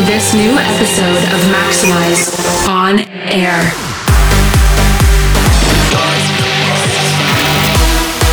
[0.00, 2.32] to this new episode of Maxximize
[2.68, 3.60] On Air.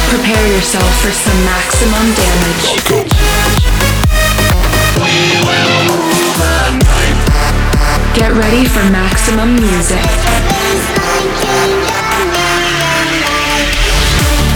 [0.07, 2.67] Prepare yourself for some maximum damage.
[8.15, 10.05] Get ready for maximum music.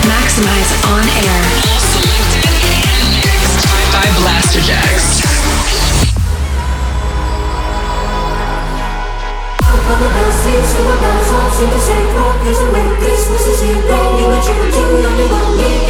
[0.08, 1.42] Maxximize On Air.
[3.92, 5.31] by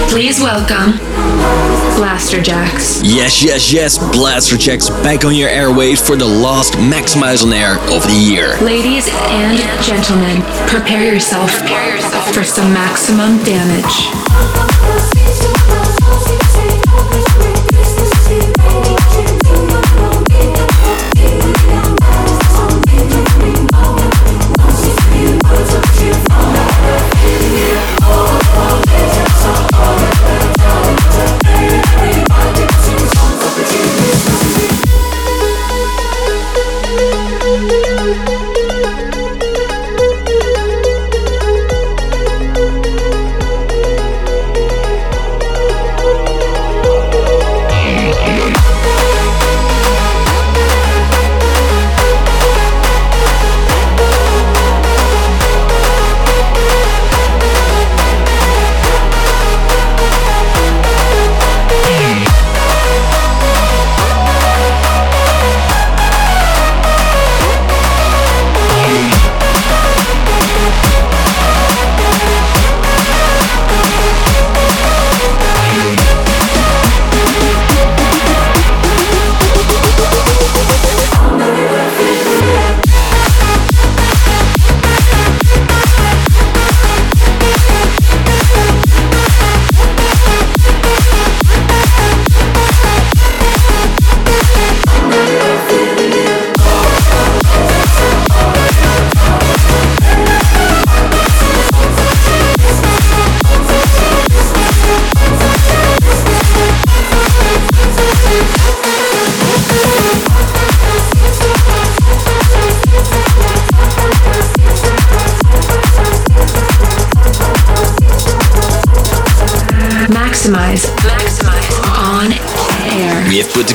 [0.09, 0.93] Please welcome
[1.95, 3.01] Blasterjaxx.
[3.03, 8.03] Yes, yes, yes, Blasterjaxx back on your airwaves for the last Maxximize On Air of
[8.07, 8.57] the year.
[8.61, 11.51] Ladies and gentlemen, prepare yourself
[12.33, 14.60] for some maximum damage.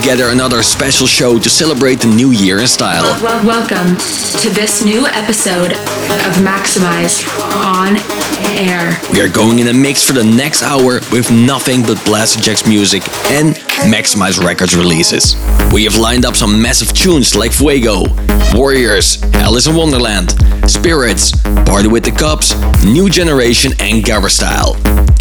[0.06, 3.02] Together another special show to celebrate the new year in style.
[3.20, 3.96] Well, welcome
[4.40, 7.96] to this new episode of Maxximize On
[8.56, 8.96] Air.
[9.12, 13.02] We are going in a mix for the next hour with nothing but Blasterjaxx music
[13.32, 13.56] and
[13.92, 15.34] Maxximize Records releases.
[15.72, 18.04] We have lined up some massive tunes like Fuego,
[18.54, 20.30] Warriors, Alice in Wonderland,
[20.70, 21.32] Spirits,
[21.66, 24.76] Party with the Cops, New Generation, and Gabber Style.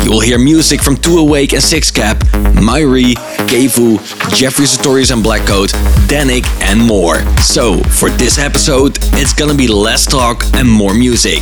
[0.05, 2.23] You will hear music from 2Awake and Six Cap,
[2.61, 3.15] Mairee,
[3.49, 3.97] KEVU,
[4.35, 5.69] Jeffrey Sutorius and Blackcode,
[6.05, 7.25] Dannic, and more.
[7.41, 11.39] So, for this episode, it's gonna be less talk and more music.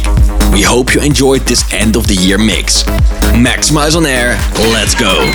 [0.54, 2.84] We hope you enjoyed this end of the year mix.
[3.34, 4.36] Maxximize On Air,
[4.72, 5.30] let's go.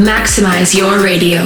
[0.00, 1.44] Maximize your radio.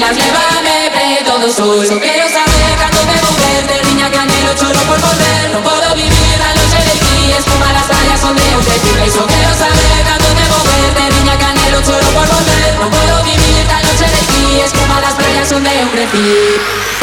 [0.00, 1.86] las llévame, pre, todo soy.
[1.86, 5.50] Solo quiero saber cuándo debo verte, niña que anhelo choro por volver.
[5.52, 9.06] No puedo vivir la noche de ti, espuma las tallas son de un tequila.
[9.06, 12.70] Y quiero saber cuándo debo verte, niña que anhelo choro por volver.
[12.80, 16.94] No puedo vivir la noche de ti, espuma las playas son de un tequila.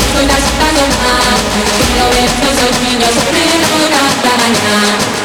[0.00, 1.40] Estoy gastando más
[1.90, 2.94] Quiero ver tus ojos, mi
[3.62, 5.20] luna, la mañana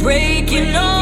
[0.00, 1.01] breaking all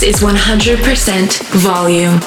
[0.00, 2.20] Maximize is 100% volume.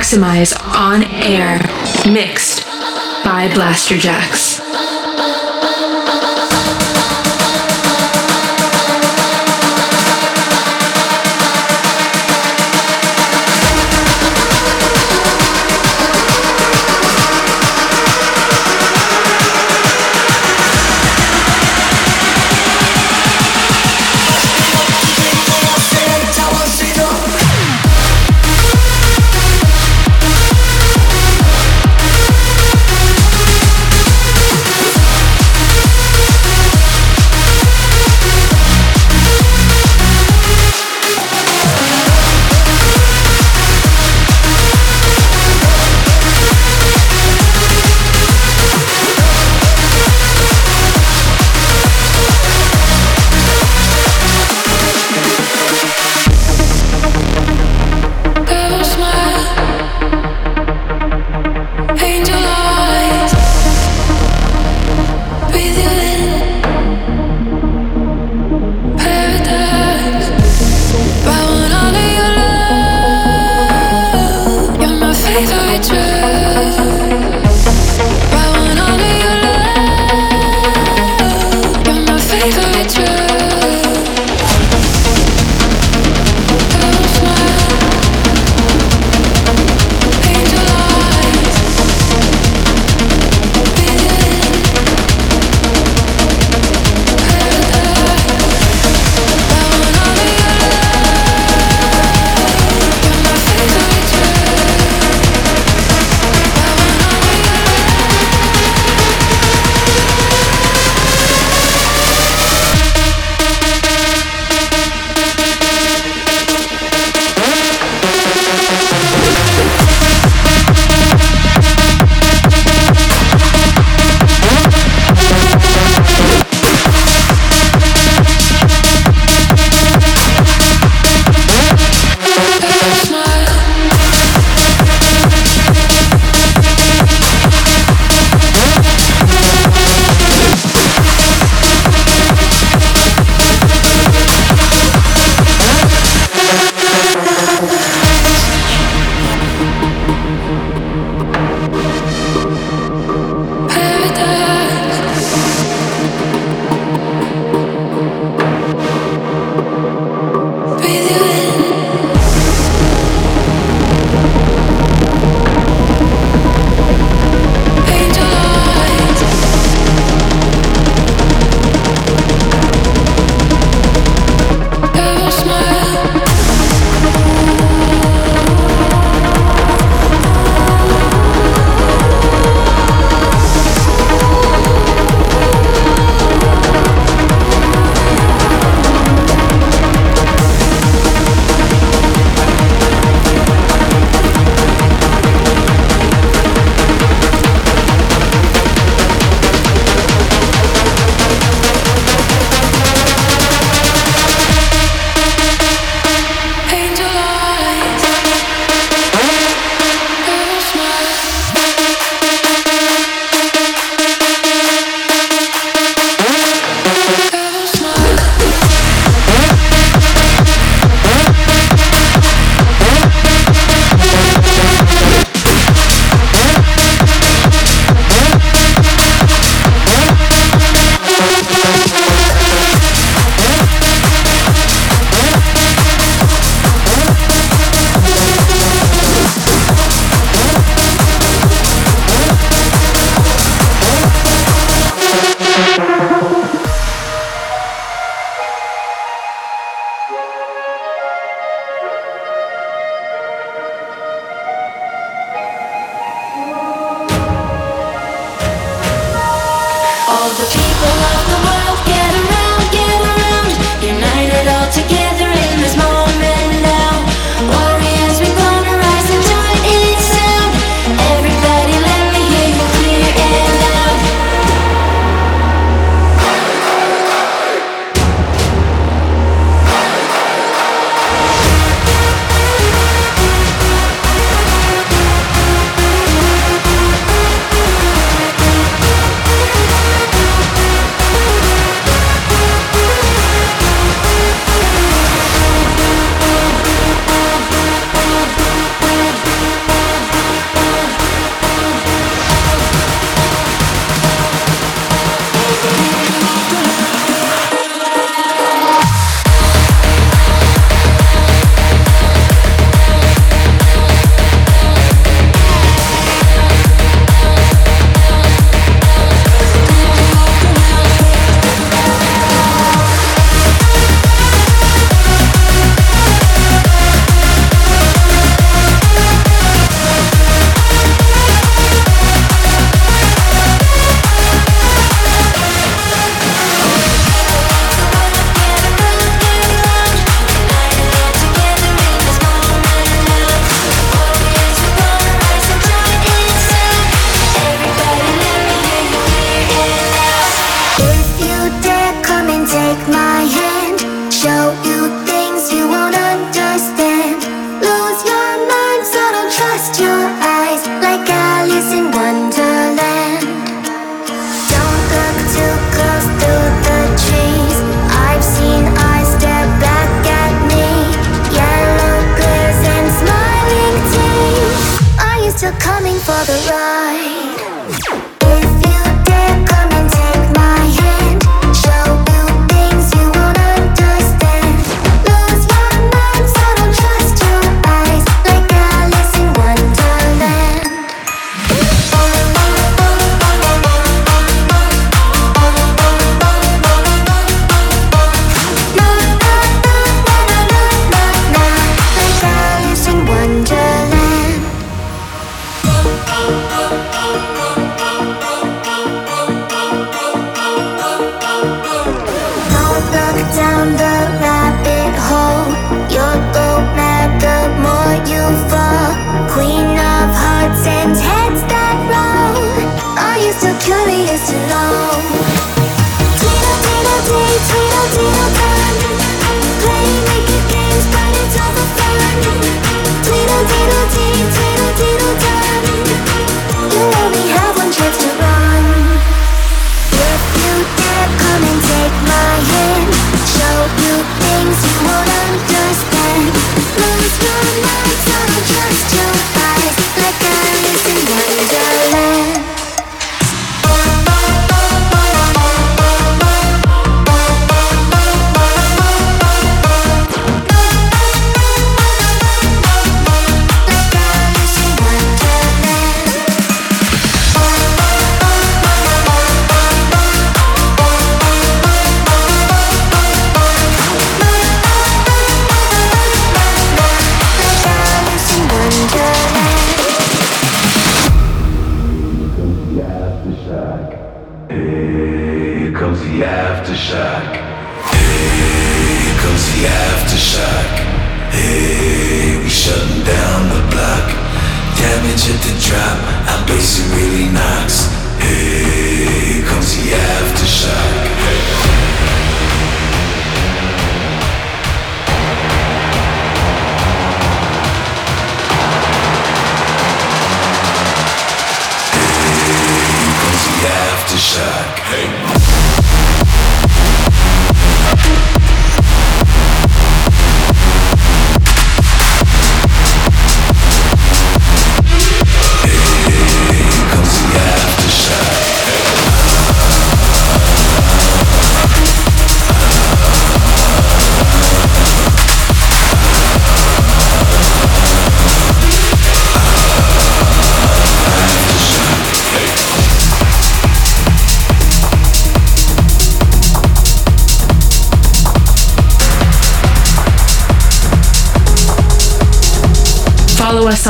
[0.00, 1.58] Maxximize On Air,
[2.10, 2.64] mixed
[3.22, 4.69] by Blasterjaxx.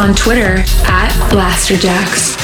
[0.00, 2.39] On Twitter at Blasterjaxx.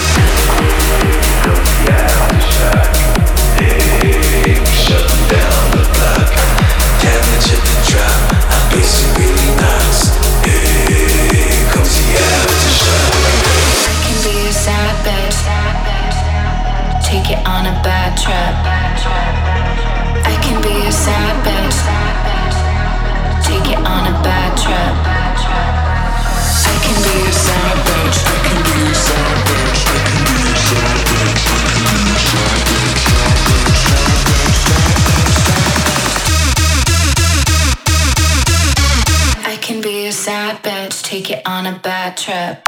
[42.27, 42.66] Trip.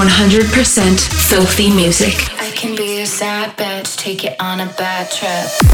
[0.00, 2.14] 100% filthy music.
[2.40, 5.69] I can be a sad bitch, take it on a bad trip.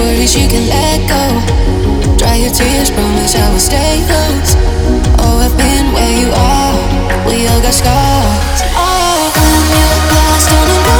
[0.00, 2.16] Worries, you can let go.
[2.16, 4.56] Dry your tears, promise I will stay close.
[5.20, 6.74] Oh, I've been where you are.
[7.28, 8.60] We all got scars.
[8.80, 10.99] Oh, I'm your glass, don't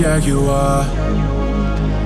[0.00, 0.86] Jaguar.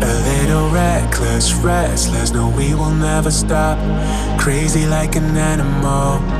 [0.02, 2.32] A little reckless, restless.
[2.32, 3.78] No, we will never stop.
[4.36, 6.33] Crazy like an animal.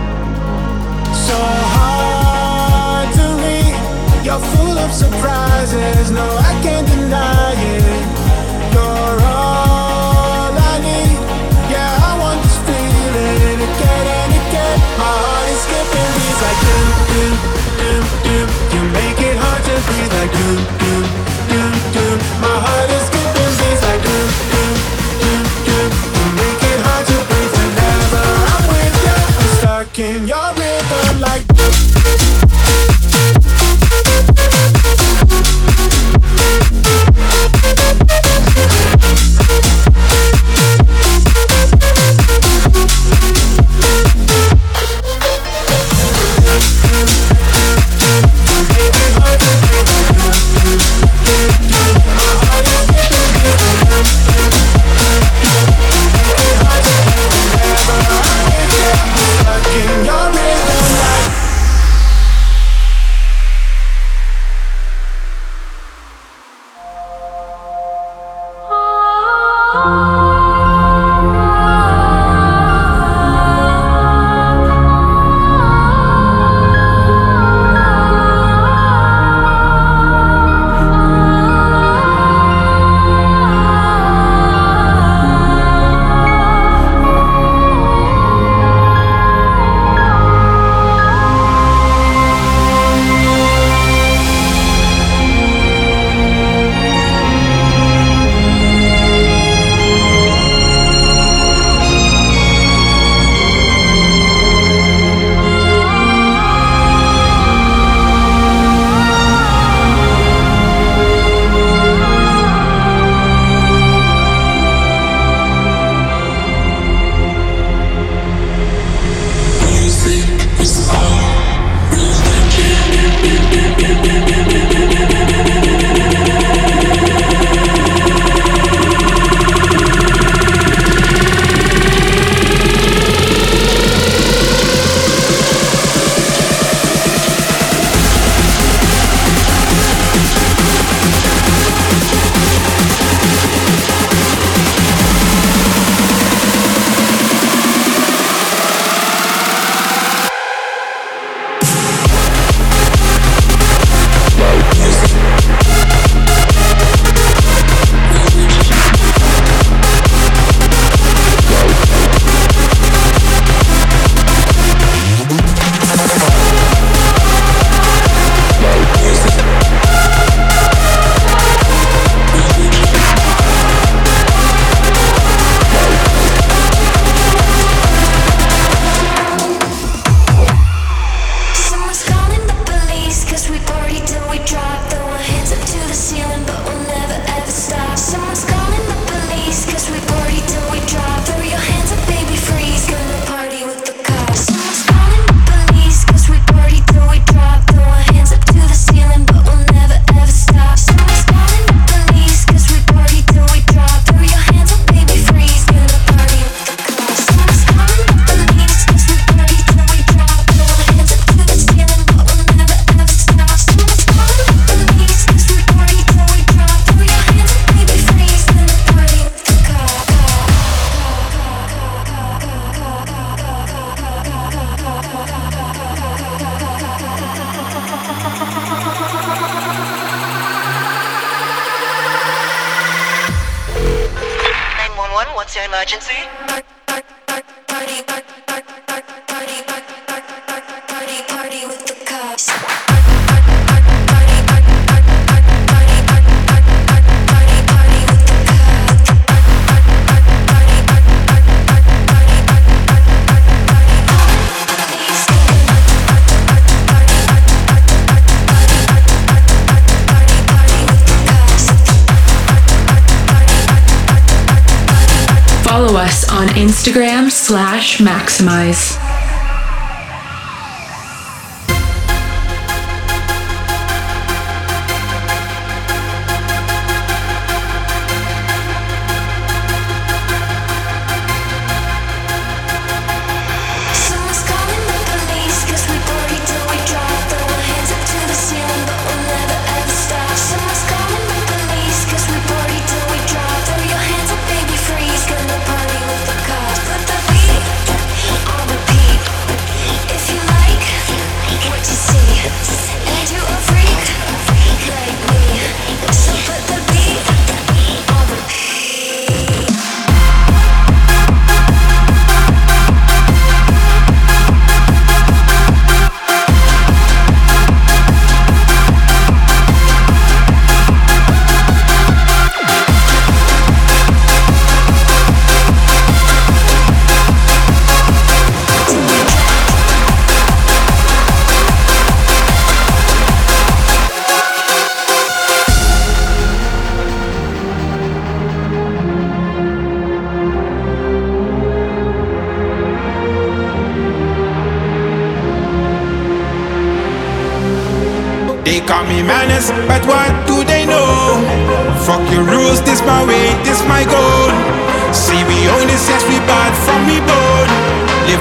[266.45, 269.04] on Instagram slash maxximize.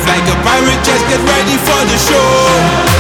[0.08, 2.93] Like a pirate, just get ready for the show.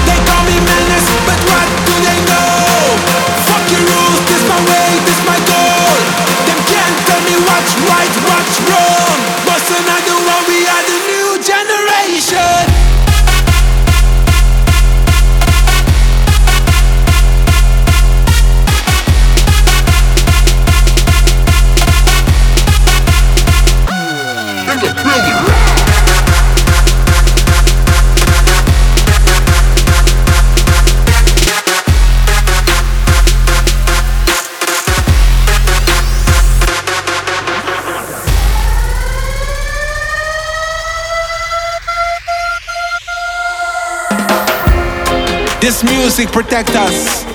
[46.16, 47.26] Music protect us.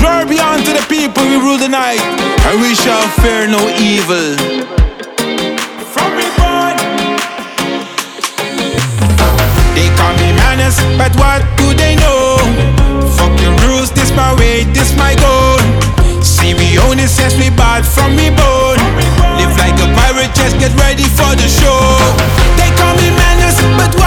[0.00, 2.00] Glory be unto the people we rule the night,
[2.48, 4.32] and we shall fear no evil.
[5.92, 6.72] From me born,
[9.76, 12.40] they call me menace, but what do they know?
[13.12, 15.60] Fuck your rules, this my way, this my goal.
[16.24, 18.80] See we only sense we bad from me bone.
[19.36, 21.76] Live like a pirate, just get ready for the show.
[22.56, 24.03] They call me menace, but what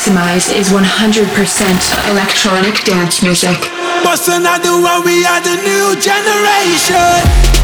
[0.00, 3.70] Maxximize is 100% electronic dance music.
[4.02, 5.04] What's another one?
[5.04, 7.59] We are the new generation.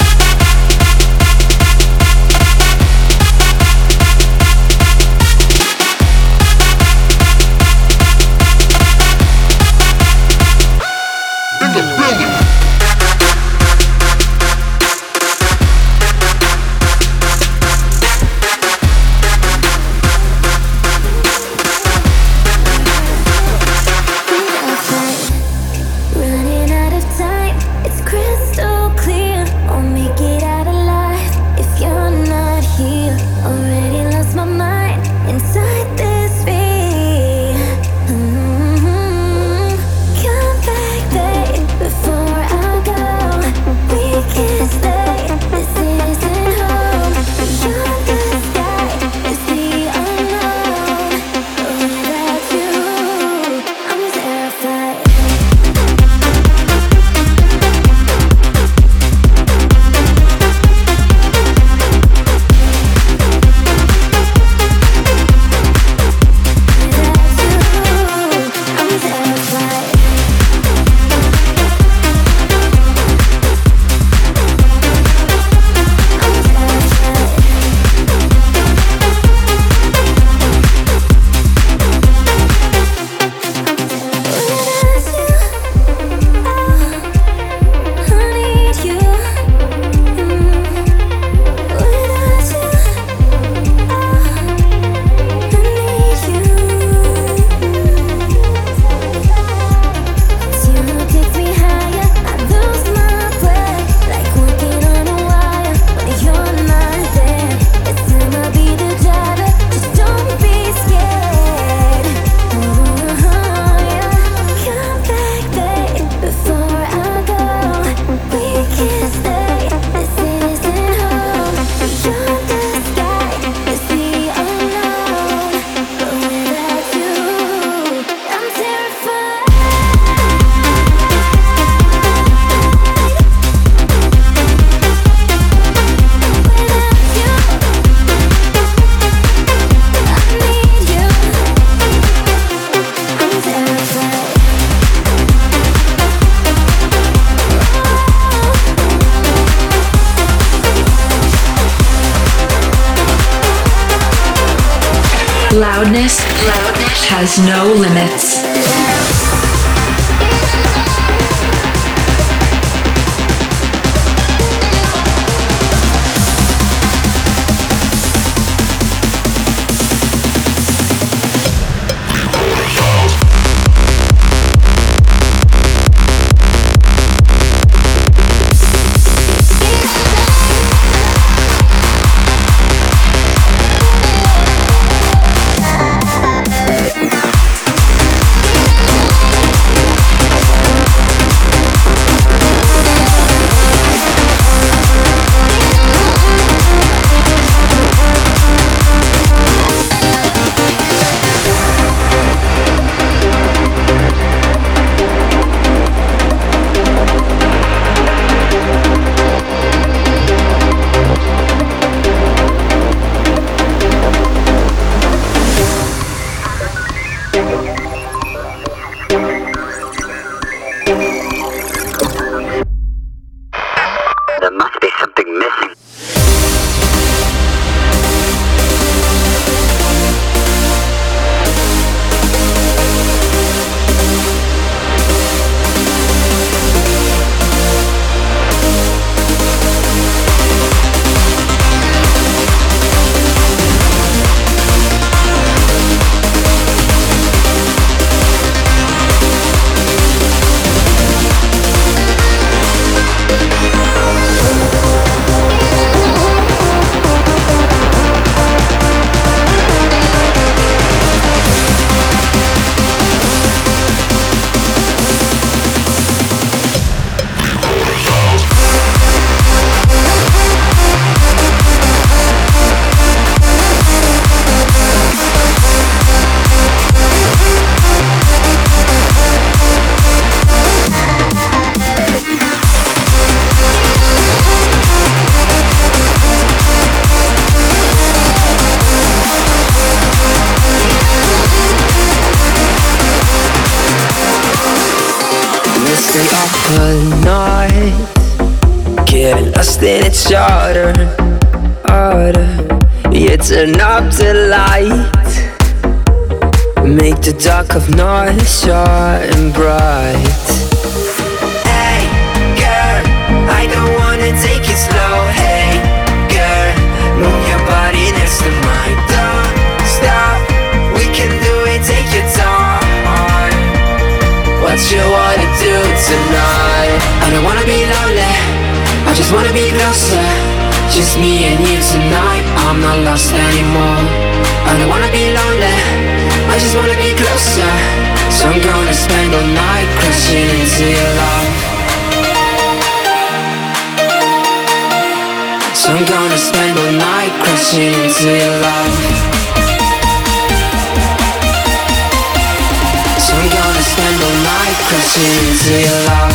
[355.17, 356.26] into your life.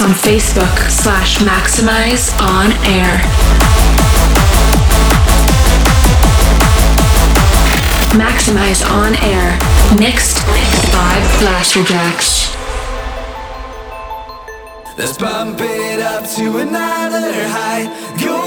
[0.00, 3.18] on Facebook slash Maxximize On Air.
[8.14, 9.58] Maxximize On Air,
[9.98, 10.38] mixed
[10.92, 12.54] five Blasterjaxx.
[14.96, 17.86] Let's bump it up to another high.
[18.22, 18.37] Go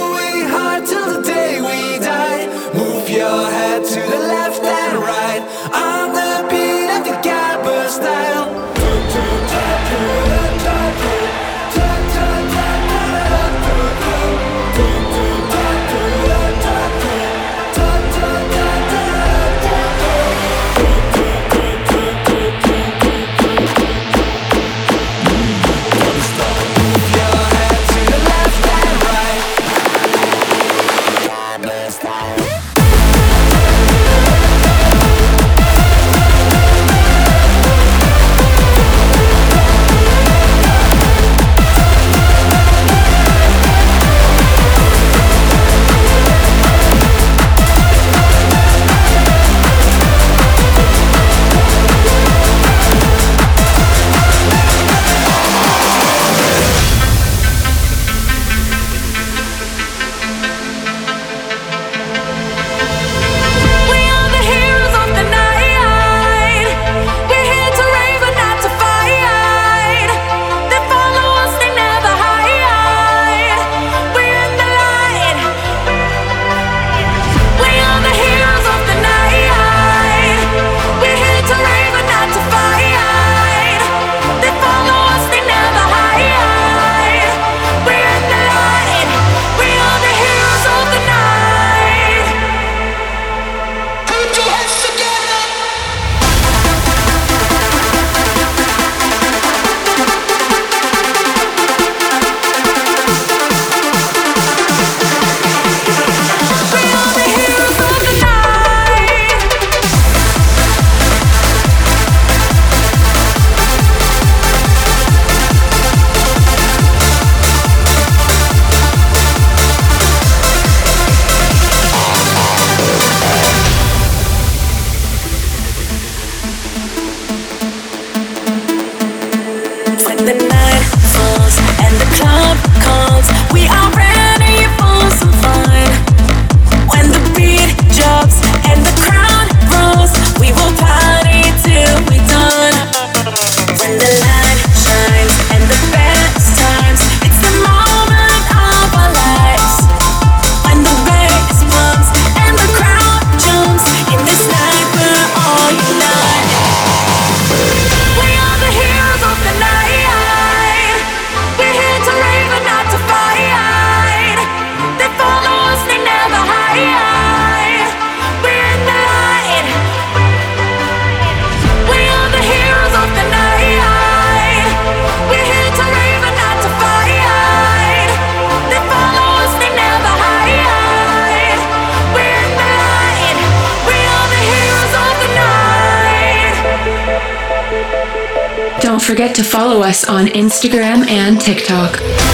[189.11, 192.30] forget to follow us on Instagram and TikTok.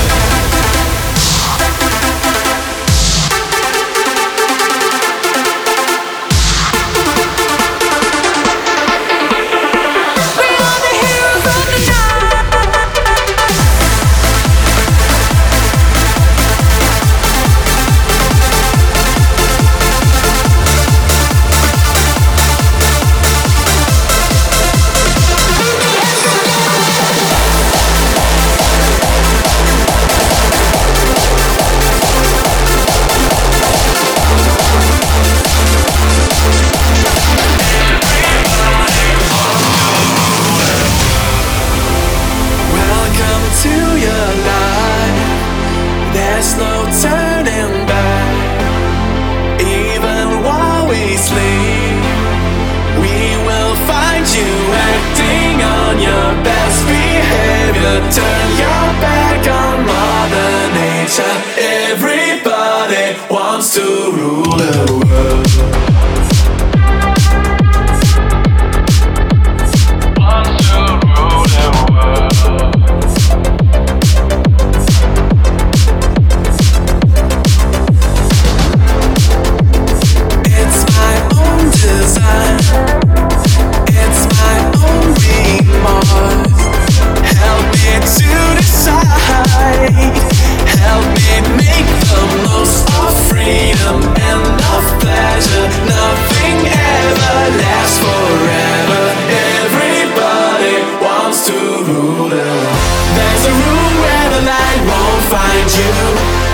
[105.27, 105.91] find you.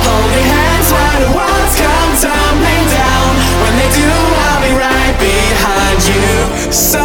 [0.07, 3.31] Holding hands while the walls come tumbling down.
[3.61, 6.73] When they do, I'll be right behind you.
[6.73, 7.02] So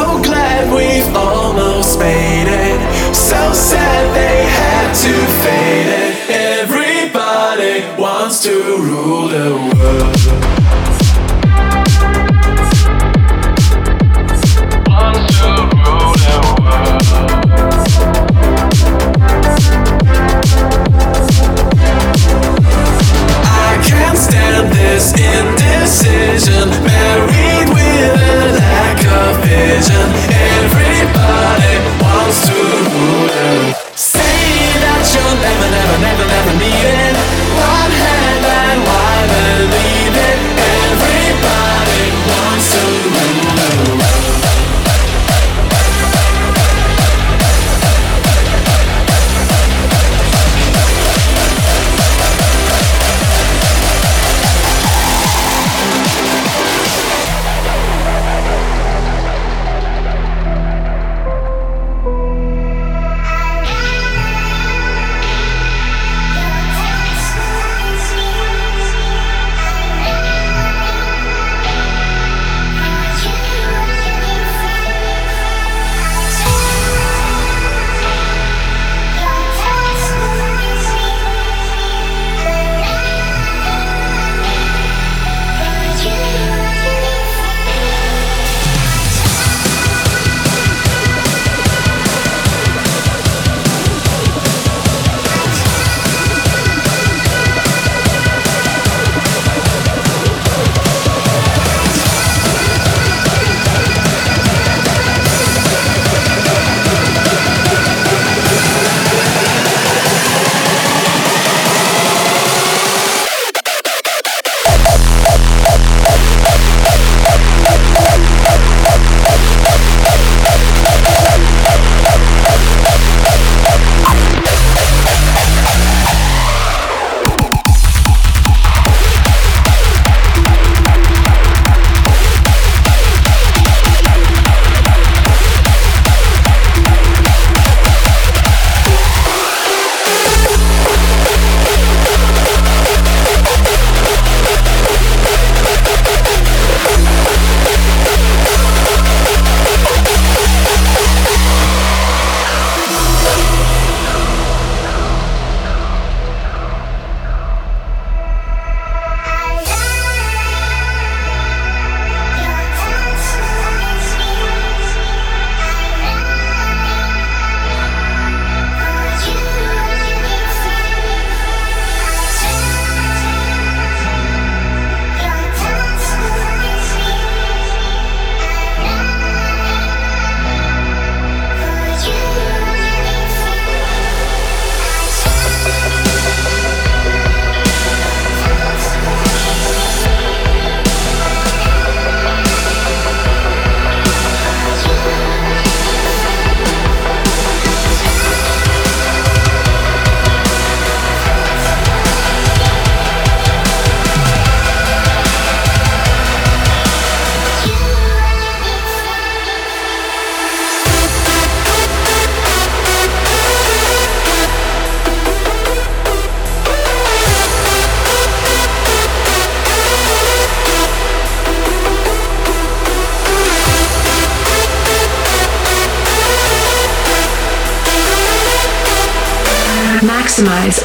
[230.02, 230.82] Maxximize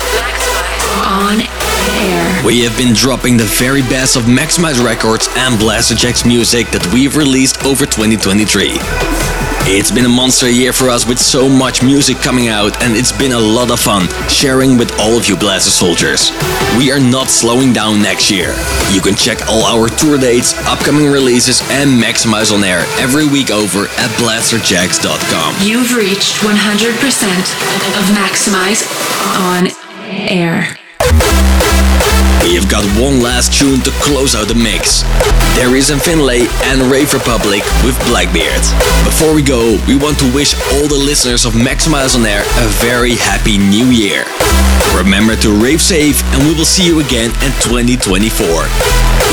[1.05, 1.39] on
[1.99, 2.32] air.
[2.45, 7.15] We have been dropping the very best of Maxximize Records and Blasterjaxx music that we've
[7.15, 8.75] released over 2023.
[9.65, 13.13] It's been a monster year for us with so much music coming out, and it's
[13.13, 16.35] been a lot of fun sharing with all of you Blaster soldiers.
[16.77, 18.53] We are not slowing down next year.
[18.91, 23.51] You can check all our tour dates, upcoming releases, and Maxximize on air every week
[23.51, 25.65] over at blasterjaxx.com.
[25.65, 26.51] You've reached 100%
[27.95, 28.83] of Maxximize
[29.39, 29.71] on
[30.27, 30.75] air.
[32.53, 35.01] We have got one last tune to close out the mix.
[35.57, 38.61] There is in Finlay and Rave Republic with Blackbeard.
[39.09, 42.67] Before we go, we want to wish all the listeners of Maxximize on Air a
[42.77, 44.23] very happy new year.
[44.93, 48.45] Remember to rave safe and we will see you again in 2024.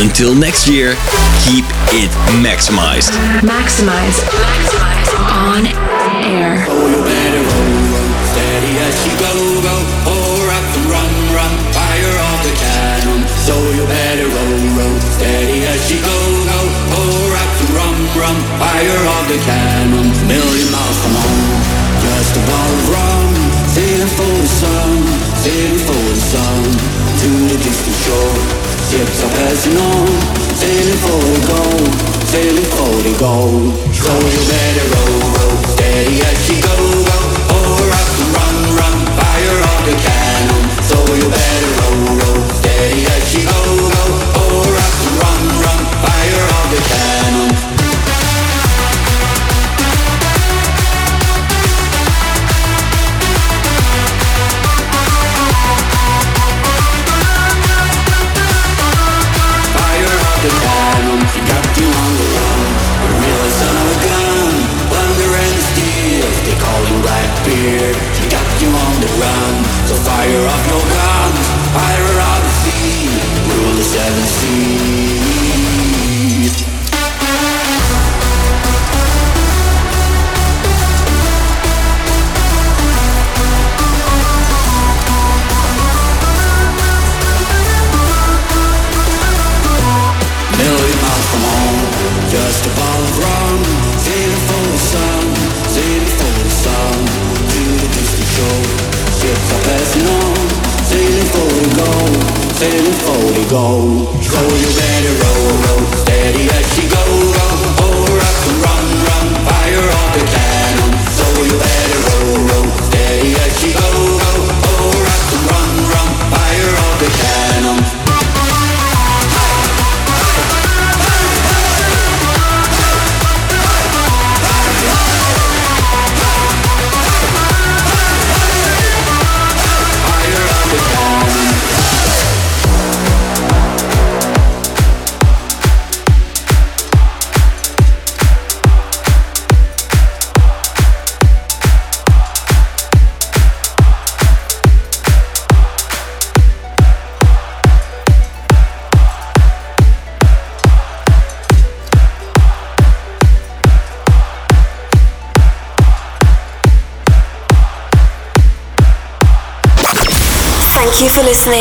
[0.01, 0.97] Until next year,
[1.45, 2.09] keep it
[2.41, 3.13] maximized.
[3.45, 5.90] Maxximize Maxximize on
[29.19, 30.07] are passing on.
[30.55, 31.91] Sailing for the gold,
[32.31, 33.75] sailing for the gold.
[33.91, 35.57] So you better roll, roll.
[35.75, 36.77] Steady as she go,
[37.09, 37.19] go,
[37.51, 40.63] pour up and run, run, fire off the cannon.
[40.87, 41.60] So you better